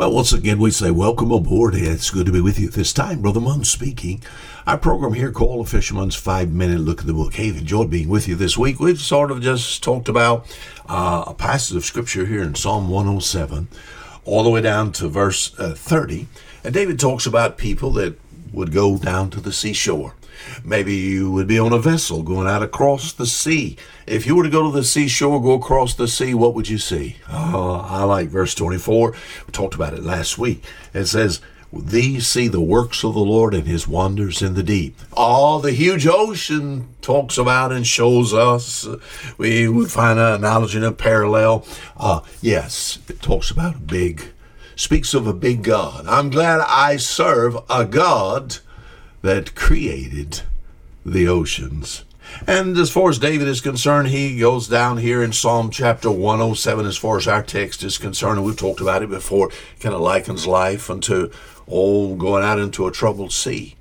[0.00, 1.74] Well, once again, we say welcome aboard.
[1.74, 3.20] It's good to be with you this time.
[3.20, 4.22] Brother Munn speaking.
[4.66, 7.34] Our program here called A Fisherman's Five Minute Look at the Book.
[7.34, 8.80] Hey, enjoyed being with you this week.
[8.80, 10.46] We've sort of just talked about
[10.88, 13.68] uh, a passage of Scripture here in Psalm 107,
[14.24, 16.28] all the way down to verse uh, 30.
[16.64, 18.16] And David talks about people that
[18.52, 20.14] would go down to the seashore.
[20.64, 23.76] Maybe you would be on a vessel going out across the sea.
[24.06, 26.78] If you were to go to the seashore, go across the sea, what would you
[26.78, 27.16] see?
[27.28, 29.12] Oh, I like verse 24.
[29.46, 30.64] We talked about it last week.
[30.94, 31.40] It says,
[31.72, 34.98] these see the works of the Lord and his wonders in the deep.
[35.12, 38.88] All the huge ocean talks about and shows us.
[39.38, 41.64] We would find an analogy and a parallel.
[41.96, 44.32] Uh, yes, it talks about a big,
[44.80, 46.06] speaks of a big God.
[46.06, 48.56] I'm glad I serve a God
[49.20, 50.40] that created
[51.04, 52.06] the oceans.
[52.46, 56.86] And as far as David is concerned, he goes down here in Psalm chapter 107
[56.86, 58.38] as far as our text is concerned.
[58.38, 61.30] And we've talked about it before, kind of likens life unto,
[61.68, 63.76] oh, going out into a troubled sea.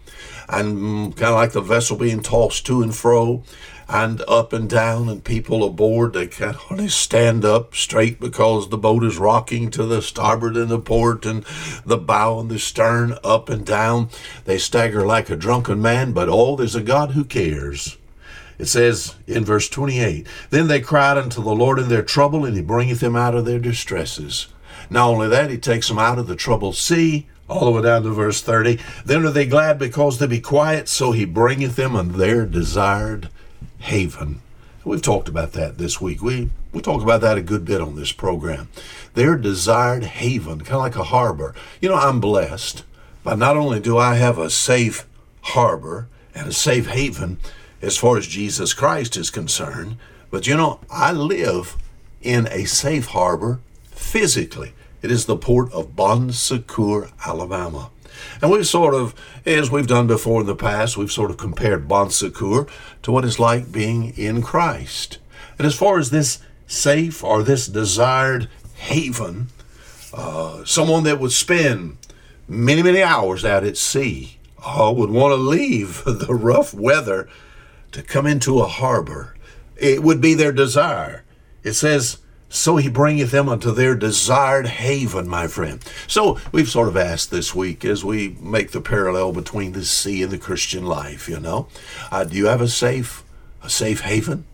[0.49, 3.43] And mm, kind of like the vessel being tossed to and fro
[3.89, 8.77] and up and down, and people aboard they can't hardly stand up straight because the
[8.77, 11.43] boat is rocking to the starboard and the port, and
[11.83, 14.09] the bow and the stern up and down.
[14.45, 17.97] They stagger like a drunken man, but oh, there's a God who cares.
[18.59, 22.55] It says in verse 28 Then they cried unto the Lord in their trouble, and
[22.55, 24.47] he bringeth them out of their distresses.
[24.91, 28.03] Not only that, he takes them out of the troubled sea, all the way down
[28.03, 28.77] to verse 30.
[29.03, 33.29] Then are they glad because they be quiet, so he bringeth them unto their desired
[33.79, 34.41] haven.
[34.85, 36.21] We've talked about that this week.
[36.21, 38.69] We we talked about that a good bit on this program.
[39.13, 41.53] Their desired haven, kind of like a harbor.
[41.81, 42.83] You know, I'm blessed,
[43.23, 45.05] but not only do I have a safe
[45.41, 47.39] harbor and a safe haven
[47.81, 49.97] as far as Jesus Christ is concerned,
[50.29, 51.75] but you know, I live
[52.21, 53.59] in a safe harbor
[53.91, 54.73] physically.
[55.01, 57.89] It is the port of Bon Secour, Alabama.
[58.41, 59.13] And we've sort of,
[59.45, 62.67] as we've done before in the past, we've sort of compared Bon Secour
[63.03, 65.19] to what it's like being in Christ.
[65.57, 69.47] And as far as this safe or this desired haven,
[70.13, 71.97] uh, someone that would spend
[72.47, 77.27] many, many hours out at sea uh, would want to leave the rough weather
[77.91, 79.35] to come into a harbor.
[79.77, 81.23] It would be their desire.
[81.63, 82.17] It says,
[82.49, 85.83] so he bringeth them unto their desired haven, my friend.
[86.07, 90.23] So we've sort of asked this week as we make the parallel between the sea
[90.23, 91.67] and the Christian life, you know,
[92.11, 93.23] uh, do you have a safe,
[93.63, 94.45] a safe haven?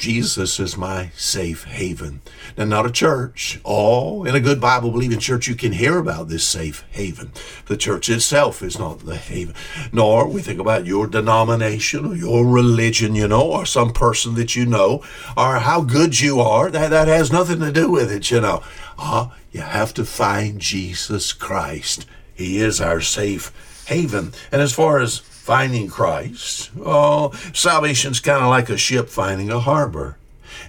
[0.00, 2.22] Jesus is my safe haven.
[2.56, 3.60] Now, not a church.
[3.66, 7.32] Oh, in a good Bible believing church, you can hear about this safe haven.
[7.66, 9.54] The church itself is not the haven.
[9.92, 14.56] Nor we think about your denomination or your religion, you know, or some person that
[14.56, 15.04] you know,
[15.36, 16.70] or how good you are.
[16.70, 18.62] That, that has nothing to do with it, you know.
[18.98, 22.06] Ah, you have to find Jesus Christ.
[22.34, 23.52] He is our safe
[23.86, 24.32] haven.
[24.50, 25.18] And as far as
[25.50, 26.70] finding Christ.
[26.80, 30.16] Oh, salvation's kind of like a ship finding a harbor.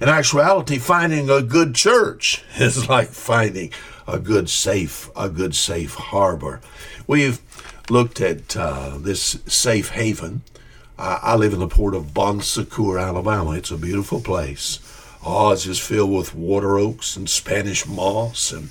[0.02, 3.72] In actuality, finding a good church is like finding
[4.08, 6.62] a good safe, a good safe harbor.
[7.06, 7.40] We've
[7.92, 10.42] looked at uh, this safe haven.
[10.98, 13.52] I, I live in the port of Bon Secour, Alabama.
[13.52, 14.80] It's a beautiful place.
[15.24, 18.70] Oh, it's just filled with water oaks and Spanish moss and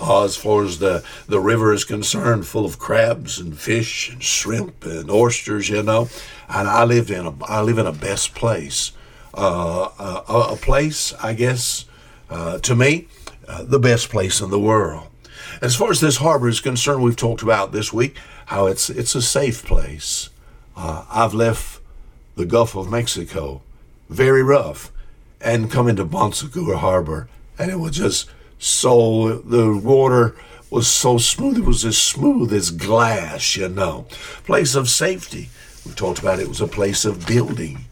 [0.00, 4.22] uh, as far as the, the river is concerned, full of crabs and fish and
[4.22, 6.08] shrimp and oysters, you know.
[6.48, 8.92] And I lived in a I live in a best place,
[9.34, 11.84] uh, a, a, place I guess
[12.28, 13.08] uh, to me
[13.46, 15.06] uh, the best place in the world.
[15.60, 19.14] As far as this harbor is concerned, we've talked about this week how it's it's
[19.14, 20.30] a safe place.
[20.76, 21.80] Uh, I've left
[22.36, 23.62] the Gulf of Mexico,
[24.08, 24.90] very rough,
[25.40, 27.28] and come into Bon Secour Harbor,
[27.58, 30.36] and it was just so the water
[30.70, 31.58] was so smooth.
[31.58, 34.06] It was as smooth as glass, you know.
[34.44, 35.48] Place of safety.
[35.84, 37.86] We talked about it, was a place of building.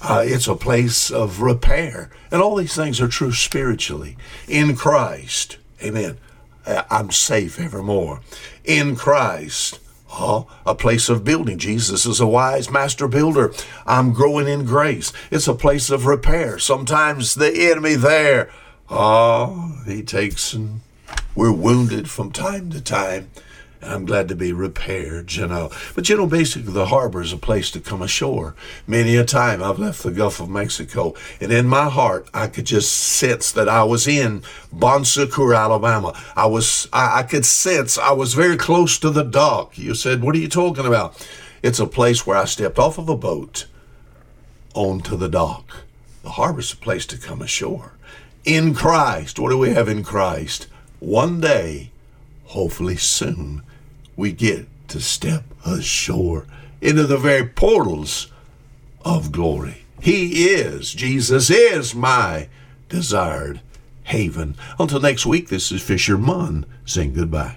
[0.00, 2.10] Uh, it's a place of repair.
[2.30, 4.16] And all these things are true spiritually.
[4.48, 6.16] In Christ, amen.
[6.66, 8.20] I'm safe evermore.
[8.64, 9.80] In Christ,
[10.14, 11.56] Oh, a place of building.
[11.56, 13.50] Jesus is a wise master builder.
[13.86, 15.10] I'm growing in grace.
[15.30, 16.58] It's a place of repair.
[16.58, 18.50] Sometimes the enemy there
[18.94, 20.82] Oh, he takes and
[21.34, 23.30] we're wounded from time to time.
[23.80, 25.70] I'm glad to be repaired, you know.
[25.94, 28.54] But you know, basically, the harbor is a place to come ashore.
[28.86, 32.66] Many a time I've left the Gulf of Mexico, and in my heart, I could
[32.66, 36.12] just sense that I was in Bon Secour, Alabama.
[36.36, 39.78] I was, I, I could sense I was very close to the dock.
[39.78, 41.26] You said, What are you talking about?
[41.62, 43.64] It's a place where I stepped off of a boat
[44.74, 45.78] onto the dock.
[46.22, 47.94] The harbor's a place to come ashore
[48.44, 49.38] in Christ.
[49.38, 50.66] What do we have in Christ?
[51.00, 51.90] One day,
[52.46, 53.62] hopefully soon
[54.16, 56.46] we get to step ashore
[56.80, 58.30] into the very portals
[59.04, 59.84] of glory.
[60.00, 62.48] He is, Jesus is my
[62.88, 63.60] desired
[64.04, 64.56] haven.
[64.78, 67.56] Until next week, this is Fisher Munn saying goodbye.